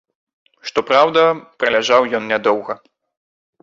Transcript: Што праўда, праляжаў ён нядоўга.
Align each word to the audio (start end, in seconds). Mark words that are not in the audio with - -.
Што 0.69 0.79
праўда, 0.89 1.21
праляжаў 1.63 2.01
ён 2.21 2.35
нядоўга. 2.35 2.73